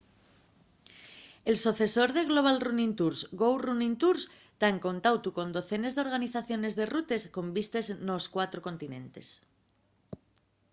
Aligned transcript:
el 1.49 1.55
socesor 1.65 2.09
de 2.15 2.23
global 2.31 2.57
running 2.67 2.91
tours 2.99 3.19
go 3.41 3.49
running 3.67 3.95
tours 4.01 4.21
ta 4.59 4.65
en 4.73 4.77
contautu 4.87 5.27
con 5.37 5.55
docenes 5.57 5.93
d'organizadores 5.95 6.73
de 6.79 6.85
rutes 6.95 7.21
con 7.35 7.45
vistes 7.57 7.85
nos 8.07 8.23
cuatro 8.35 8.59
continentes 8.67 9.27